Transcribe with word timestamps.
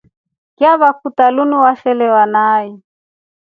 Chava 0.57 0.89
kutaa 0.99 1.31
linu 1.35 1.57
washelewa 1.65 2.23
nai? 2.33 2.67